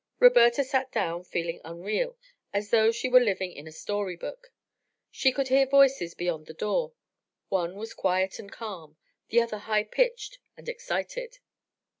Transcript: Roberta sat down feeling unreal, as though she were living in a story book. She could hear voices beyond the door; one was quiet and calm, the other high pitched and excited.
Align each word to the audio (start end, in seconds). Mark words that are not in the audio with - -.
Roberta 0.19 0.63
sat 0.63 0.91
down 0.91 1.23
feeling 1.23 1.61
unreal, 1.63 2.17
as 2.51 2.71
though 2.71 2.91
she 2.91 3.07
were 3.07 3.19
living 3.19 3.51
in 3.51 3.67
a 3.67 3.71
story 3.71 4.15
book. 4.15 4.47
She 5.11 5.31
could 5.31 5.49
hear 5.49 5.67
voices 5.67 6.15
beyond 6.15 6.47
the 6.47 6.55
door; 6.55 6.93
one 7.49 7.75
was 7.75 7.93
quiet 7.93 8.39
and 8.39 8.51
calm, 8.51 8.97
the 9.27 9.39
other 9.39 9.59
high 9.59 9.83
pitched 9.83 10.39
and 10.57 10.67
excited. 10.67 11.37